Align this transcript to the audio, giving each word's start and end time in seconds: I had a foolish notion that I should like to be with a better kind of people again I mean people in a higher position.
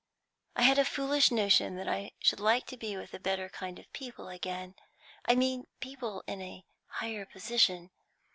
I 0.55 0.63
had 0.63 0.79
a 0.79 0.83
foolish 0.83 1.29
notion 1.29 1.75
that 1.75 1.87
I 1.87 2.13
should 2.17 2.39
like 2.39 2.65
to 2.65 2.75
be 2.75 2.97
with 2.97 3.13
a 3.13 3.19
better 3.19 3.49
kind 3.49 3.77
of 3.77 3.93
people 3.93 4.29
again 4.29 4.73
I 5.25 5.35
mean 5.35 5.67
people 5.79 6.23
in 6.25 6.41
a 6.41 6.65
higher 6.87 7.23
position. 7.27 7.91